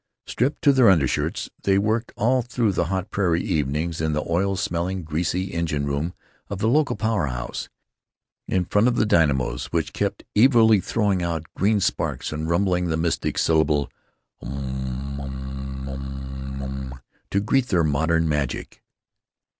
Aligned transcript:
Stripped 0.25 0.63
to 0.63 0.73
their 0.73 0.89
undershirts, 0.89 1.51
they 1.61 1.77
worked 1.77 2.11
all 2.15 2.41
through 2.41 2.71
the 2.71 2.85
hot 2.85 3.11
prairie 3.11 3.43
evenings 3.43 4.01
in 4.01 4.13
the 4.13 4.25
oil 4.27 4.55
smelling, 4.55 5.03
greasy 5.03 5.53
engine 5.53 5.85
room 5.85 6.15
of 6.49 6.57
the 6.57 6.67
local 6.67 6.95
power 6.95 7.27
house, 7.27 7.69
in 8.47 8.65
front 8.65 8.87
of 8.87 8.95
the 8.95 9.05
dynamos, 9.05 9.65
which 9.65 9.93
kept 9.93 10.23
evilly 10.35 10.79
throwing 10.79 11.21
out 11.21 11.45
green 11.55 11.79
sparks 11.79 12.31
and 12.31 12.49
rumbling 12.49 12.87
the 12.87 12.97
mystic 12.97 13.37
syllable 13.37 13.91
"Om 14.41 15.21
m 15.21 15.87
m 15.87 16.63
m," 16.63 16.99
to 17.29 17.39
greet 17.39 17.67
their 17.67 17.83
modern 17.83 18.27
magic. 18.27 18.81